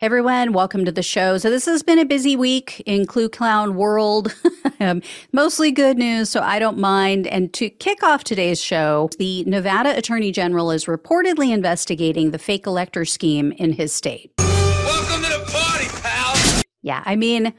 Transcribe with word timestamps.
Hey 0.00 0.06
everyone, 0.06 0.52
welcome 0.52 0.84
to 0.84 0.92
the 0.92 1.02
show. 1.02 1.38
So 1.38 1.50
this 1.50 1.66
has 1.66 1.82
been 1.82 1.98
a 1.98 2.04
busy 2.04 2.36
week 2.36 2.80
in 2.86 3.04
Coup 3.04 3.28
Clown 3.28 3.74
world. 3.74 4.32
um, 4.80 5.02
mostly 5.32 5.72
good 5.72 5.98
news, 5.98 6.30
so 6.30 6.40
I 6.40 6.60
don't 6.60 6.78
mind. 6.78 7.26
And 7.26 7.52
to 7.54 7.68
kick 7.68 8.04
off 8.04 8.22
today's 8.22 8.62
show, 8.62 9.10
the 9.18 9.42
Nevada 9.46 9.98
Attorney 9.98 10.30
General 10.30 10.70
is 10.70 10.84
reportedly 10.84 11.52
investigating 11.52 12.30
the 12.30 12.38
fake 12.38 12.64
elector 12.64 13.04
scheme 13.04 13.50
in 13.50 13.72
his 13.72 13.92
state. 13.92 14.30
Welcome 14.38 15.24
to 15.24 15.30
the 15.30 15.44
party, 15.50 15.88
pal. 16.00 16.62
Yeah, 16.80 17.02
I 17.04 17.16
mean, 17.16 17.52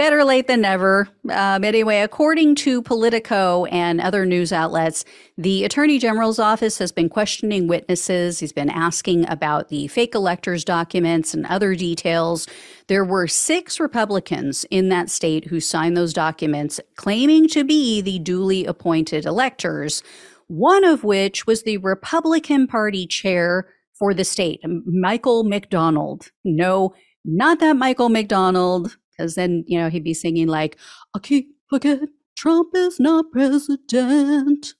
better 0.00 0.24
late 0.24 0.46
than 0.46 0.62
never. 0.62 1.06
Um, 1.28 1.62
anyway, 1.62 2.00
according 2.00 2.54
to 2.54 2.80
Politico 2.80 3.66
and 3.66 4.00
other 4.00 4.24
news 4.24 4.50
outlets, 4.50 5.04
the 5.36 5.62
Attorney 5.62 5.98
General's 5.98 6.38
office 6.38 6.78
has 6.78 6.90
been 6.90 7.10
questioning 7.10 7.68
witnesses. 7.68 8.38
He's 8.38 8.50
been 8.50 8.70
asking 8.70 9.28
about 9.28 9.68
the 9.68 9.88
fake 9.88 10.14
electors 10.14 10.64
documents 10.64 11.34
and 11.34 11.44
other 11.44 11.74
details. 11.74 12.48
There 12.86 13.04
were 13.04 13.26
six 13.28 13.78
Republicans 13.78 14.64
in 14.70 14.88
that 14.88 15.10
state 15.10 15.48
who 15.48 15.60
signed 15.60 15.98
those 15.98 16.14
documents, 16.14 16.80
claiming 16.96 17.46
to 17.48 17.62
be 17.62 18.00
the 18.00 18.20
duly 18.20 18.64
appointed 18.64 19.26
electors, 19.26 20.02
one 20.46 20.82
of 20.82 21.04
which 21.04 21.46
was 21.46 21.64
the 21.64 21.76
Republican 21.76 22.66
Party 22.66 23.06
chair 23.06 23.68
for 23.92 24.14
the 24.14 24.24
state, 24.24 24.60
Michael 24.64 25.44
McDonald. 25.44 26.30
No, 26.42 26.94
not 27.22 27.60
that 27.60 27.76
Michael 27.76 28.08
McDonald 28.08 28.96
because 29.20 29.34
then 29.34 29.64
you 29.66 29.78
know 29.78 29.90
he'd 29.90 30.04
be 30.04 30.14
singing 30.14 30.48
like 30.48 30.78
i 31.14 31.44
forget 31.68 32.00
trump 32.36 32.70
is 32.74 32.98
not 32.98 33.30
president. 33.32 34.74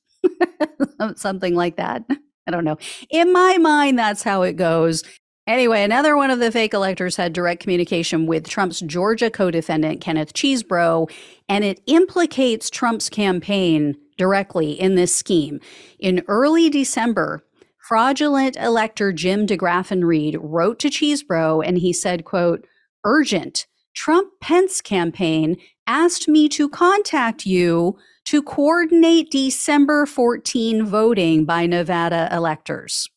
Something 1.17 1.55
like 1.55 1.77
that. 1.77 2.05
I 2.47 2.51
don't 2.51 2.65
know. 2.65 2.79
In 3.11 3.33
my 3.33 3.59
mind 3.59 3.99
that's 3.99 4.23
how 4.23 4.43
it 4.43 4.55
goes. 4.55 5.05
Anyway 5.47 5.83
another 5.83 6.17
one 6.17 6.31
of 6.31 6.39
the 6.39 6.51
fake 6.51 6.73
electors 6.73 7.17
had 7.17 7.33
direct 7.33 7.61
communication 7.63 8.27
with 8.27 8.49
trump's 8.49 8.81
georgia 8.81 9.31
co-defendant 9.31 10.01
kenneth 10.01 10.33
chesebro 10.33 11.11
and 11.49 11.65
it 11.65 11.81
implicates 11.87 12.71
trump's 12.71 13.09
campaign 13.11 13.95
directly 14.17 14.73
in 14.73 14.95
this 14.95 15.15
scheme. 15.15 15.61
In 15.99 16.23
early 16.29 16.71
december 16.71 17.45
fraudulent 17.79 18.57
elector 18.57 19.13
jim 19.13 19.47
degraffenreid 19.47 20.07
reid 20.07 20.39
wrote 20.41 20.79
to 20.79 20.89
chesebro 20.89 21.63
and 21.67 21.79
he 21.79 21.93
said 21.93 22.25
quote 22.25 22.67
urgent 23.05 23.67
Trump 24.03 24.33
Pence 24.41 24.81
campaign 24.81 25.59
asked 25.87 26.27
me 26.27 26.49
to 26.49 26.71
contact 26.71 27.45
you 27.45 27.99
to 28.25 28.43
coordinate 28.43 29.31
December 29.31 30.07
14 30.07 30.87
voting 30.87 31.45
by 31.45 31.67
Nevada 31.67 32.27
electors. 32.33 33.11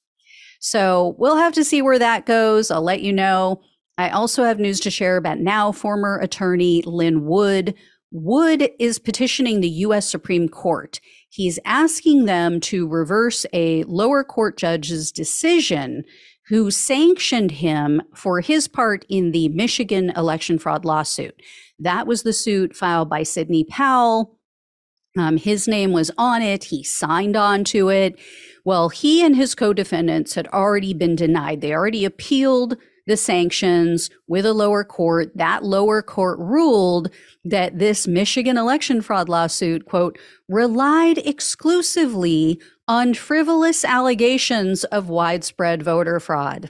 So 0.59 1.15
we'll 1.17 1.37
have 1.37 1.53
to 1.53 1.63
see 1.63 1.81
where 1.81 1.99
that 1.99 2.25
goes. 2.25 2.69
I'll 2.69 2.81
let 2.81 3.01
you 3.01 3.13
know. 3.13 3.61
I 3.97 4.09
also 4.09 4.43
have 4.43 4.59
news 4.59 4.81
to 4.81 4.91
share 4.91 5.15
about 5.15 5.39
now 5.39 5.71
former 5.71 6.19
attorney 6.19 6.81
Lin 6.81 7.23
Wood. 7.23 7.75
Wood 8.11 8.69
is 8.77 8.99
petitioning 8.99 9.61
the 9.61 9.69
U.S. 9.69 10.09
Supreme 10.09 10.49
Court. 10.49 10.99
He's 11.29 11.59
asking 11.63 12.25
them 12.25 12.59
to 12.59 12.89
reverse 12.89 13.45
a 13.53 13.85
lower 13.85 14.25
court 14.25 14.57
judge's 14.57 15.13
decision 15.13 16.03
who 16.53 16.69
sanctioned 16.69 17.49
him 17.49 17.99
for 18.13 18.39
his 18.39 18.67
part 18.67 19.05
in 19.09 19.31
the 19.31 19.49
Michigan 19.49 20.11
election 20.15 20.59
fraud 20.59 20.85
lawsuit. 20.85 21.41
That 21.79 22.05
was 22.05 22.21
the 22.21 22.31
suit 22.31 22.75
filed 22.75 23.09
by 23.09 23.23
Sidney 23.23 23.63
Powell. 23.63 24.37
Um, 25.17 25.37
his 25.37 25.67
name 25.67 25.93
was 25.93 26.11
on 26.15 26.43
it. 26.43 26.65
He 26.65 26.83
signed 26.83 27.35
on 27.35 27.63
to 27.65 27.89
it. 27.89 28.19
Well, 28.65 28.89
he 28.89 29.25
and 29.25 29.35
his 29.35 29.55
co 29.55 29.73
defendants 29.73 30.35
had 30.35 30.47
already 30.49 30.93
been 30.93 31.15
denied. 31.15 31.61
They 31.61 31.73
already 31.73 32.05
appealed 32.05 32.77
the 33.05 33.17
sanctions 33.17 34.09
with 34.27 34.45
a 34.45 34.53
lower 34.53 34.83
court. 34.83 35.31
That 35.35 35.63
lower 35.63 36.01
court 36.01 36.39
ruled 36.39 37.09
that 37.43 37.79
this 37.79 38.07
Michigan 38.07 38.57
election 38.57 39.01
fraud 39.01 39.29
lawsuit, 39.29 39.85
quote, 39.85 40.17
relied 40.47 41.17
exclusively 41.19 42.61
on 42.87 43.13
frivolous 43.13 43.83
allegations 43.85 44.83
of 44.85 45.09
widespread 45.09 45.83
voter 45.83 46.19
fraud. 46.19 46.69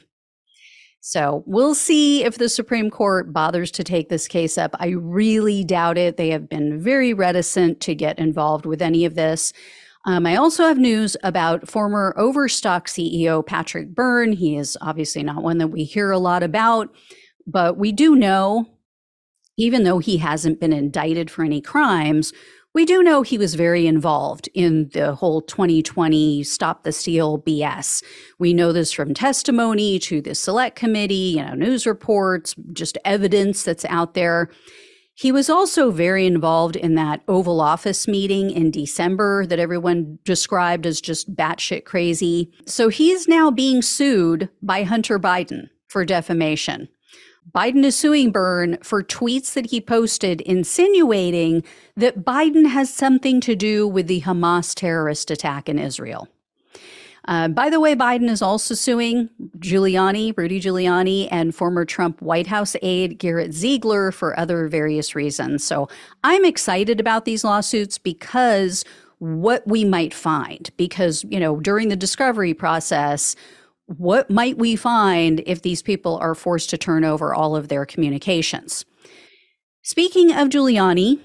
So 1.06 1.44
we'll 1.46 1.76
see 1.76 2.24
if 2.24 2.38
the 2.38 2.48
Supreme 2.48 2.90
Court 2.90 3.34
bothers 3.34 3.72
to 3.72 3.84
take 3.84 4.08
this 4.08 4.26
case 4.26 4.58
up. 4.58 4.74
I 4.80 4.92
really 4.92 5.66
doubt 5.66 5.98
it. 5.98 6.16
They 6.16 6.30
have 6.30 6.48
been 6.48 6.80
very 6.80 7.14
reticent 7.14 7.82
to 7.82 7.94
get 7.94 8.18
involved 8.20 8.66
with 8.66 8.82
any 8.82 9.04
of 9.04 9.16
this. 9.16 9.52
Um, 10.06 10.26
I 10.26 10.36
also 10.36 10.68
have 10.68 10.78
news 10.78 11.16
about 11.24 11.70
former 11.70 12.14
Overstock 12.18 12.88
CEO 12.88 13.46
Patrick 13.46 13.90
Byrne. 13.90 14.34
He 14.34 14.58
is 14.58 14.78
obviously 14.82 15.24
not 15.24 15.44
one 15.44 15.60
that 15.60 15.70
we 15.70 15.86
hear 15.86 16.12
a 16.12 16.20
lot 16.20 16.44
about, 16.44 16.94
but 17.48 17.78
we 17.78 17.92
do 17.92 18.16
know, 18.16 18.68
even 19.58 19.84
though 19.84 20.00
he 20.00 20.18
hasn't 20.18 20.60
been 20.60 20.74
indicted 20.74 21.32
for 21.32 21.44
any 21.46 21.62
crimes, 21.62 22.34
we 22.74 22.86
do 22.86 23.04
know 23.04 23.22
he 23.22 23.38
was 23.38 23.54
very 23.54 23.86
involved 23.86 24.50
in 24.56 24.90
the 24.94 25.14
whole 25.14 25.42
2020 25.42 26.44
Stop 26.44 26.84
the 26.84 26.92
Steal 26.92 27.40
BS. 27.40 28.04
We 28.40 28.52
know 28.52 28.74
this 28.74 28.92
from 28.92 29.14
testimony 29.14 30.00
to 30.00 30.22
the 30.22 30.34
select 30.34 30.76
committee, 30.76 31.36
you 31.38 31.46
know, 31.46 31.54
news 31.54 31.86
reports, 31.86 32.56
just 32.74 32.98
evidence 33.06 33.64
that's 33.64 33.86
out 33.86 34.16
there. 34.16 34.50
He 35.16 35.32
was 35.32 35.50
also 35.50 35.92
very 35.92 36.26
involved 36.26 36.76
in 36.76 36.96
that 36.96 37.22
Oval 37.28 37.62
Office 37.62 38.08
meeting 38.08 38.50
in 38.50 38.72
December 38.72 39.46
that 39.46 39.60
everyone 39.60 40.18
described 40.24 40.86
as 40.86 41.00
just 41.00 41.36
batshit 41.36 41.86
crazy. 41.86 42.52
So 42.66 42.90
he's 42.90 43.28
now 43.28 43.52
being 43.52 43.82
sued 43.82 44.50
by 44.62 44.84
Hunter 44.84 45.20
Biden 45.20 45.70
for 45.88 46.04
defamation. 46.04 46.90
Biden 47.54 47.84
is 47.84 47.96
suing 47.96 48.32
Byrne 48.32 48.78
for 48.82 49.04
tweets 49.04 49.54
that 49.54 49.68
he 49.68 49.82
posted 49.82 50.42
insinuating 50.42 51.64
that 51.96 52.24
Biden 52.24 52.68
has 52.68 52.92
something 52.92 53.42
to 53.42 53.56
do 53.56 53.88
with 53.88 54.08
the 54.08 54.22
Hamas 54.22 54.74
terrorist 54.74 55.30
attack 55.30 55.70
in 55.70 55.78
Israel. 55.78 56.28
Uh, 57.26 57.48
by 57.48 57.70
the 57.70 57.80
way, 57.80 57.96
Biden 57.96 58.30
is 58.30 58.42
also 58.42 58.74
suing 58.74 59.30
Giuliani, 59.60 60.34
Rudy 60.36 60.60
Giuliani, 60.60 61.30
and 61.32 61.56
former 61.56 61.86
Trump 61.86 62.22
White 62.22 62.48
House 62.48 62.76
aide 62.82 63.18
Garrett 63.18 63.54
Ziegler 63.54 64.12
for 64.12 64.38
other 64.38 64.68
various 64.68 65.16
reasons. 65.16 65.64
So 65.64 65.88
I'm 66.24 66.44
excited 66.44 67.00
about 67.00 67.26
these 67.26 67.44
lawsuits 67.44 67.98
because 67.98 68.84
what 69.20 69.66
we 69.66 69.86
might 69.86 70.14
find, 70.14 70.70
because, 70.76 71.24
you 71.30 71.40
know, 71.40 71.62
during 71.62 71.88
the 71.88 71.96
discovery 71.96 72.54
process, 72.54 73.38
what 73.86 74.30
might 74.30 74.58
we 74.58 74.76
find 74.76 75.42
if 75.46 75.62
these 75.62 75.82
people 75.82 76.18
are 76.18 76.36
forced 76.36 76.70
to 76.72 76.78
turn 76.78 77.06
over 77.06 77.34
all 77.34 77.56
of 77.56 77.70
their 77.70 77.86
communications? 77.86 78.84
Speaking 79.82 80.34
of 80.34 80.50
Giuliani, 80.50 81.20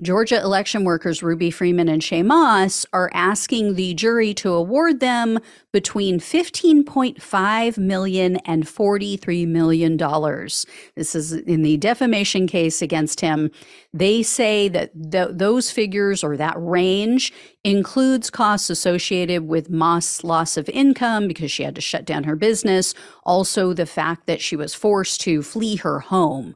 Georgia 0.00 0.40
election 0.40 0.84
workers 0.84 1.22
Ruby 1.22 1.50
Freeman 1.50 1.88
and 1.88 2.00
Shaye 2.00 2.24
Moss 2.24 2.86
are 2.92 3.10
asking 3.14 3.74
the 3.74 3.94
jury 3.94 4.32
to 4.34 4.52
award 4.52 5.00
them 5.00 5.40
between 5.72 6.20
15.5 6.20 7.78
million 7.78 8.36
and 8.38 8.68
43 8.68 9.46
million 9.46 9.96
dollars. 9.96 10.66
This 10.94 11.14
is 11.14 11.32
in 11.32 11.62
the 11.62 11.76
defamation 11.76 12.46
case 12.46 12.80
against 12.80 13.20
him. 13.20 13.50
They 13.92 14.22
say 14.22 14.68
that 14.68 14.92
th- 15.10 15.30
those 15.32 15.70
figures 15.70 16.22
or 16.22 16.36
that 16.36 16.54
range 16.56 17.32
includes 17.64 18.30
costs 18.30 18.70
associated 18.70 19.48
with 19.48 19.68
Moss' 19.68 20.22
loss 20.22 20.56
of 20.56 20.68
income 20.68 21.26
because 21.26 21.50
she 21.50 21.64
had 21.64 21.74
to 21.74 21.80
shut 21.80 22.04
down 22.04 22.24
her 22.24 22.36
business, 22.36 22.94
also 23.24 23.72
the 23.72 23.86
fact 23.86 24.26
that 24.26 24.40
she 24.40 24.56
was 24.56 24.74
forced 24.74 25.20
to 25.22 25.42
flee 25.42 25.76
her 25.76 26.00
home. 26.00 26.54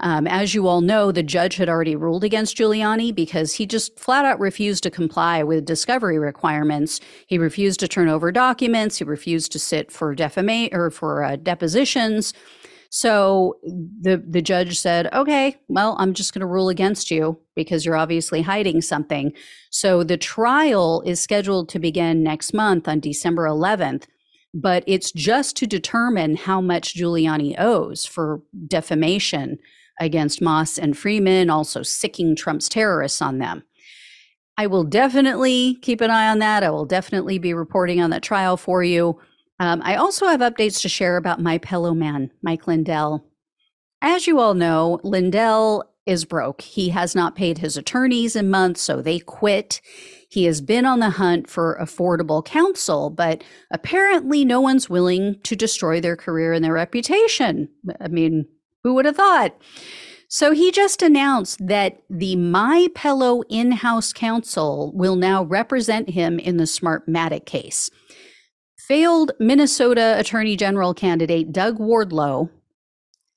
Um, 0.00 0.26
as 0.26 0.54
you 0.54 0.66
all 0.68 0.80
know, 0.80 1.10
the 1.10 1.22
judge 1.22 1.56
had 1.56 1.68
already 1.68 1.96
ruled 1.96 2.24
against 2.24 2.56
Giuliani 2.56 3.14
because 3.14 3.54
he 3.54 3.66
just 3.66 3.98
flat 3.98 4.24
out 4.24 4.38
refused 4.38 4.82
to 4.82 4.90
comply 4.90 5.42
with 5.42 5.64
discovery 5.64 6.18
requirements. 6.18 7.00
He 7.26 7.38
refused 7.38 7.80
to 7.80 7.88
turn 7.88 8.08
over 8.08 8.30
documents. 8.30 8.98
He 8.98 9.04
refused 9.04 9.52
to 9.52 9.58
sit 9.58 9.90
for 9.90 10.14
defamation 10.14 10.76
or 10.76 10.90
for 10.90 11.22
uh, 11.24 11.36
depositions. 11.36 12.34
So 12.90 13.58
the 13.64 14.22
the 14.26 14.42
judge 14.42 14.78
said, 14.78 15.12
"Okay, 15.12 15.56
well, 15.68 15.96
I'm 15.98 16.14
just 16.14 16.32
going 16.32 16.40
to 16.40 16.46
rule 16.46 16.68
against 16.68 17.10
you 17.10 17.38
because 17.54 17.84
you're 17.84 17.96
obviously 17.96 18.42
hiding 18.42 18.80
something." 18.80 19.32
So 19.70 20.04
the 20.04 20.16
trial 20.16 21.02
is 21.04 21.20
scheduled 21.20 21.68
to 21.70 21.78
begin 21.78 22.22
next 22.22 22.54
month 22.54 22.86
on 22.86 23.00
December 23.00 23.44
11th, 23.44 24.04
but 24.54 24.84
it's 24.86 25.10
just 25.12 25.56
to 25.56 25.66
determine 25.66 26.36
how 26.36 26.60
much 26.60 26.94
Giuliani 26.94 27.54
owes 27.58 28.06
for 28.06 28.42
defamation 28.66 29.58
against 30.00 30.42
Moss 30.42 30.78
and 30.78 30.96
Freeman, 30.96 31.50
also 31.50 31.82
sicking 31.82 32.36
Trump's 32.36 32.68
terrorists 32.68 33.22
on 33.22 33.38
them. 33.38 33.62
I 34.58 34.66
will 34.66 34.84
definitely 34.84 35.76
keep 35.82 36.00
an 36.00 36.10
eye 36.10 36.28
on 36.28 36.38
that. 36.38 36.62
I 36.62 36.70
will 36.70 36.86
definitely 36.86 37.38
be 37.38 37.52
reporting 37.52 38.00
on 38.00 38.10
that 38.10 38.22
trial 38.22 38.56
for 38.56 38.82
you. 38.82 39.20
Um, 39.58 39.82
I 39.84 39.96
also 39.96 40.26
have 40.26 40.40
updates 40.40 40.80
to 40.82 40.88
share 40.88 41.16
about 41.16 41.40
my 41.40 41.58
pillow 41.58 41.94
man, 41.94 42.30
Mike 42.42 42.66
Lindell. 42.66 43.26
As 44.02 44.26
you 44.26 44.38
all 44.38 44.54
know, 44.54 45.00
Lindell 45.02 45.84
is 46.06 46.24
broke. 46.24 46.62
He 46.62 46.90
has 46.90 47.14
not 47.14 47.34
paid 47.34 47.58
his 47.58 47.76
attorneys 47.76 48.36
in 48.36 48.48
months, 48.48 48.80
so 48.80 49.02
they 49.02 49.18
quit. 49.18 49.80
He 50.30 50.44
has 50.44 50.60
been 50.60 50.86
on 50.86 51.00
the 51.00 51.10
hunt 51.10 51.50
for 51.50 51.78
affordable 51.80 52.44
counsel, 52.44 53.10
but 53.10 53.42
apparently 53.72 54.44
no 54.44 54.60
one's 54.60 54.88
willing 54.88 55.40
to 55.42 55.56
destroy 55.56 56.00
their 56.00 56.16
career 56.16 56.52
and 56.52 56.64
their 56.64 56.72
reputation. 56.72 57.68
I 58.00 58.08
mean, 58.08 58.46
who 58.86 58.94
would 58.94 59.04
have 59.04 59.16
thought? 59.16 59.52
So 60.28 60.52
he 60.52 60.70
just 60.70 61.02
announced 61.02 61.58
that 61.66 62.02
the 62.08 62.36
My 62.36 62.86
Pillow 62.94 63.42
in-house 63.48 64.12
counsel 64.12 64.92
will 64.94 65.16
now 65.16 65.42
represent 65.42 66.10
him 66.10 66.38
in 66.38 66.56
the 66.56 66.64
Smartmatic 66.64 67.46
case. 67.46 67.90
Failed 68.78 69.32
Minnesota 69.40 70.14
Attorney 70.16 70.54
General 70.54 70.94
candidate 70.94 71.50
Doug 71.50 71.78
Wardlow 71.78 72.48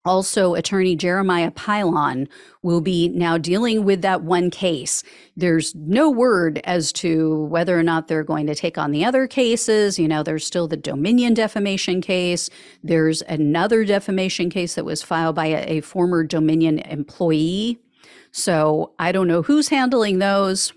also, 0.05 0.55
attorney 0.55 0.95
Jeremiah 0.95 1.51
Pilon 1.51 2.29
will 2.63 2.79
be 2.79 3.09
now 3.09 3.37
dealing 3.37 3.83
with 3.83 4.01
that 4.01 4.23
one 4.23 4.49
case. 4.49 5.03
There's 5.35 5.75
no 5.75 6.09
word 6.09 6.61
as 6.63 6.93
to 6.93 7.43
whether 7.45 7.77
or 7.77 7.83
not 7.83 8.07
they're 8.07 8.23
going 8.23 8.47
to 8.47 8.55
take 8.55 8.77
on 8.77 8.91
the 8.91 9.03
other 9.03 9.27
cases. 9.27 9.99
You 9.99 10.07
know, 10.07 10.23
there's 10.23 10.45
still 10.45 10.69
the 10.69 10.77
Dominion 10.77 11.33
defamation 11.33 11.99
case. 11.99 12.49
There's 12.81 13.21
another 13.23 13.83
defamation 13.83 14.49
case 14.49 14.75
that 14.75 14.85
was 14.85 15.03
filed 15.03 15.35
by 15.35 15.47
a, 15.47 15.79
a 15.79 15.81
former 15.81 16.23
Dominion 16.23 16.79
employee. 16.79 17.79
So 18.31 18.93
I 18.99 19.11
don't 19.11 19.27
know 19.27 19.41
who's 19.41 19.67
handling 19.67 20.19
those. 20.19 20.71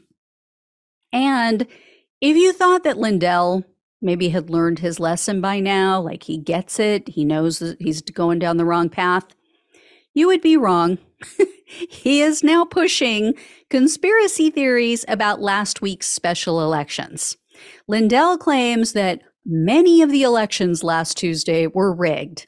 And 1.12 1.66
if 2.20 2.36
you 2.36 2.52
thought 2.52 2.82
that 2.84 2.98
Lindell 2.98 3.64
maybe 4.02 4.28
had 4.28 4.50
learned 4.50 4.80
his 4.80 5.00
lesson 5.00 5.40
by 5.40 5.60
now, 5.60 6.00
like 6.00 6.24
he 6.24 6.36
gets 6.36 6.78
it, 6.78 7.08
he 7.08 7.24
knows 7.24 7.58
that 7.60 7.80
he's 7.80 8.02
going 8.02 8.38
down 8.38 8.56
the 8.56 8.64
wrong 8.64 8.88
path, 8.88 9.24
you 10.14 10.26
would 10.26 10.42
be 10.42 10.56
wrong. 10.56 10.98
he 11.66 12.20
is 12.20 12.42
now 12.42 12.64
pushing 12.64 13.34
conspiracy 13.70 14.50
theories 14.50 15.04
about 15.08 15.40
last 15.40 15.80
week's 15.80 16.08
special 16.08 16.62
elections. 16.62 17.36
Lindell 17.88 18.36
claims 18.38 18.92
that 18.92 19.22
many 19.46 20.02
of 20.02 20.10
the 20.10 20.22
elections 20.22 20.84
last 20.84 21.16
Tuesday 21.16 21.66
were 21.66 21.94
rigged, 21.94 22.46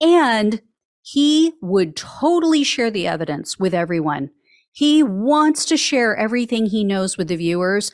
and 0.00 0.60
he 1.02 1.52
would 1.62 1.96
totally 1.96 2.62
share 2.62 2.90
the 2.90 3.06
evidence 3.06 3.58
with 3.58 3.72
everyone. 3.72 4.30
He 4.72 5.02
wants 5.02 5.64
to 5.66 5.76
share 5.76 6.16
everything 6.16 6.66
he 6.66 6.84
knows 6.84 7.16
with 7.16 7.28
the 7.28 7.36
viewers, 7.36 7.90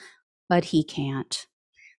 but 0.49 0.67
he 0.67 0.83
can't. 0.85 1.47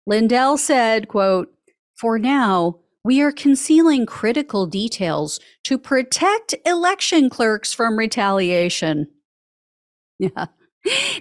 Lindell 0.05 0.57
said, 0.57 1.07
quote, 1.07 1.53
For 1.95 2.19
now, 2.19 2.79
we 3.03 3.21
are 3.21 3.31
concealing 3.31 4.05
critical 4.05 4.65
details 4.65 5.39
to 5.63 5.77
protect 5.77 6.55
election 6.65 7.29
clerks 7.29 7.73
from 7.73 7.97
retaliation. 7.97 9.07
Yeah. 10.17 10.45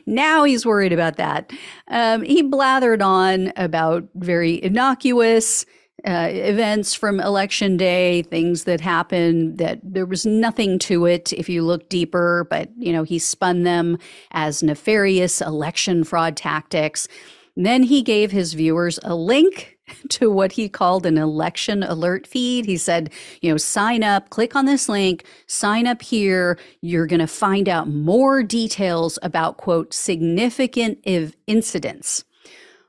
Now 0.07 0.45
he's 0.45 0.65
worried 0.65 0.93
about 0.93 1.17
that. 1.17 1.53
Um, 1.89 2.23
he 2.23 2.45
blathered 2.45 3.03
on 3.03 3.53
about 3.57 4.09
very 4.15 4.63
innocuous 4.63 5.67
uh, 6.07 6.29
events 6.31 6.95
from 6.95 7.19
election 7.19 7.77
day, 7.77 8.23
things 8.23 8.65
that 8.65 8.81
happened 8.81 9.59
that 9.59 9.81
there 9.83 10.07
was 10.07 10.27
nothing 10.27 10.79
to 10.81 11.07
it 11.07 11.33
if 11.33 11.49
you 11.49 11.63
look 11.63 11.89
deeper, 11.89 12.47
but 12.51 12.69
you 12.77 12.93
know, 12.93 13.03
he 13.03 13.19
spun 13.19 13.63
them 13.63 13.99
as 14.33 14.63
nefarious 14.63 15.41
election 15.41 16.05
fraud 16.05 16.37
tactics. 16.37 17.09
Then 17.56 17.85
he 17.85 18.03
gave 18.03 18.33
his 18.33 18.55
viewers 18.55 18.99
a 19.03 19.15
link 19.15 19.79
to 20.11 20.31
what 20.31 20.53
he 20.53 20.69
called 20.69 21.06
an 21.06 21.19
election 21.19 21.83
alert 21.83 22.27
feed. 22.27 22.67
He 22.67 22.77
said, 22.77 23.12
you 23.41 23.51
know, 23.51 23.56
sign 23.56 24.03
up, 24.03 24.31
click 24.31 24.56
on 24.56 24.65
this 24.65 24.89
link, 24.89 25.25
sign 25.47 25.87
up 25.87 26.03
here. 26.03 26.59
You're 26.81 27.06
going 27.06 27.21
to 27.21 27.27
find 27.27 27.69
out 27.69 27.89
more 27.89 28.43
details 28.43 29.19
about, 29.23 29.56
quote, 29.56 29.95
significant 29.95 30.99
incidents. 31.47 32.25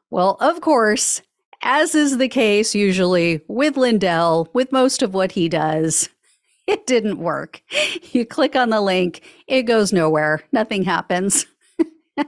Well, 0.09 0.37
of 0.39 0.61
course, 0.61 1.21
as 1.61 1.95
is 1.95 2.17
the 2.17 2.29
case 2.29 2.75
usually 2.75 3.41
with 3.47 3.77
Lindell, 3.77 4.49
with 4.53 4.71
most 4.71 5.01
of 5.01 5.13
what 5.13 5.33
he 5.33 5.49
does, 5.49 6.09
it 6.67 6.87
didn't 6.87 7.19
work. 7.19 7.61
You 8.11 8.25
click 8.25 8.55
on 8.55 8.69
the 8.69 8.81
link, 8.81 9.21
it 9.47 9.63
goes 9.63 9.93
nowhere, 9.93 10.41
nothing 10.51 10.83
happens. 10.83 11.45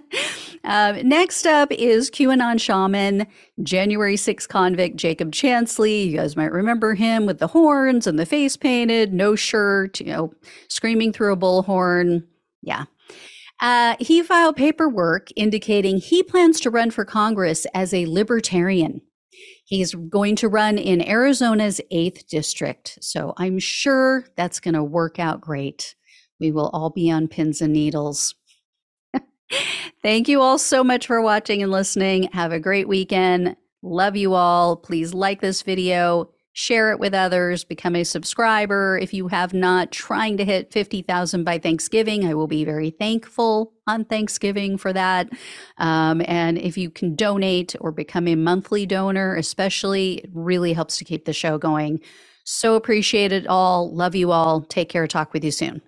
Uh, 0.63 0.99
next 1.03 1.45
up 1.45 1.71
is 1.71 2.09
QAnon 2.09 2.59
shaman, 2.59 3.27
January 3.63 4.17
6 4.17 4.47
convict 4.47 4.97
Jacob 4.97 5.31
Chansley. 5.31 6.07
You 6.07 6.17
guys 6.17 6.35
might 6.35 6.51
remember 6.51 6.95
him 6.95 7.25
with 7.25 7.39
the 7.39 7.47
horns 7.47 8.07
and 8.07 8.17
the 8.17 8.25
face 8.25 8.57
painted, 8.57 9.13
no 9.13 9.35
shirt, 9.35 9.99
you 9.99 10.07
know, 10.07 10.33
screaming 10.67 11.13
through 11.13 11.33
a 11.33 11.37
bullhorn. 11.37 12.23
Yeah. 12.61 12.85
Uh, 13.59 13.95
he 13.99 14.21
filed 14.21 14.55
paperwork 14.55 15.29
indicating 15.35 15.97
he 15.97 16.21
plans 16.21 16.59
to 16.59 16.69
run 16.69 16.91
for 16.91 17.05
Congress 17.05 17.65
as 17.73 17.93
a 17.93 18.05
libertarian. 18.05 19.01
He's 19.65 19.93
going 19.93 20.35
to 20.37 20.47
run 20.47 20.77
in 20.77 21.01
Arizona's 21.01 21.81
8th 21.91 22.27
district. 22.27 22.99
So 23.01 23.33
I'm 23.37 23.59
sure 23.59 24.25
that's 24.35 24.59
going 24.59 24.75
to 24.75 24.83
work 24.83 25.19
out 25.19 25.41
great. 25.41 25.95
We 26.39 26.51
will 26.51 26.69
all 26.69 26.89
be 26.89 27.09
on 27.11 27.27
pins 27.27 27.61
and 27.61 27.73
needles. 27.73 28.35
Thank 30.01 30.27
you 30.27 30.41
all 30.41 30.57
so 30.57 30.83
much 30.83 31.07
for 31.07 31.21
watching 31.21 31.63
and 31.63 31.71
listening. 31.71 32.23
Have 32.33 32.51
a 32.51 32.59
great 32.59 32.87
weekend. 32.87 33.55
Love 33.81 34.15
you 34.15 34.33
all. 34.33 34.75
Please 34.75 35.13
like 35.13 35.41
this 35.41 35.61
video, 35.61 36.29
share 36.53 36.91
it 36.91 36.99
with 36.99 37.13
others, 37.13 37.63
become 37.63 37.95
a 37.95 38.03
subscriber. 38.03 38.97
If 38.97 39.13
you 39.13 39.27
have 39.27 39.53
not, 39.53 39.91
trying 39.91 40.37
to 40.37 40.45
hit 40.45 40.73
50,000 40.73 41.43
by 41.43 41.59
Thanksgiving, 41.59 42.25
I 42.25 42.33
will 42.33 42.47
be 42.47 42.65
very 42.65 42.89
thankful 42.89 43.73
on 43.85 44.05
Thanksgiving 44.05 44.77
for 44.77 44.91
that. 44.93 45.29
Um, 45.77 46.21
and 46.25 46.57
if 46.57 46.77
you 46.77 46.89
can 46.89 47.15
donate 47.15 47.75
or 47.79 47.91
become 47.91 48.27
a 48.27 48.35
monthly 48.35 48.85
donor, 48.85 49.35
especially, 49.35 50.15
it 50.15 50.29
really 50.33 50.73
helps 50.73 50.97
to 50.97 51.05
keep 51.05 51.25
the 51.25 51.33
show 51.33 51.57
going. 51.57 52.01
So 52.43 52.75
appreciate 52.75 53.31
it 53.31 53.45
all. 53.45 53.93
Love 53.93 54.15
you 54.15 54.31
all. 54.31 54.61
Take 54.61 54.89
care. 54.89 55.05
Talk 55.05 55.33
with 55.33 55.43
you 55.43 55.51
soon. 55.51 55.81